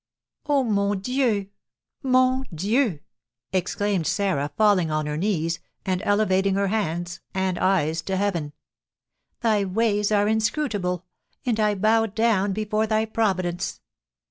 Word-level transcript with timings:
"Oh, 0.47 0.63
mon 0.63 0.99
Dieu! 0.99 1.49
mon 2.01 2.43
Dieu!" 2.51 3.01
exclaimed 3.53 4.07
Sarah, 4.07 4.49
falling 4.57 4.89
on 4.89 5.05
her 5.05 5.15
knees, 5.15 5.59
and 5.85 6.01
elevating 6.01 6.55
her 6.55 6.69
hands 6.69 7.21
and 7.35 7.59
eyes 7.59 8.01
to 8.01 8.17
heaven, 8.17 8.53
"Thy 9.41 9.63
ways 9.63 10.11
are 10.11 10.27
inscrutable, 10.27 11.05
and 11.45 11.59
I 11.59 11.75
bow 11.75 12.07
down 12.07 12.51
before 12.51 12.87
thy 12.87 13.05
providence! 13.05 13.79